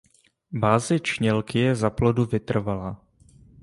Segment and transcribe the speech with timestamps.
[0.51, 3.01] Báze čnělky je za plodu vytrvalá.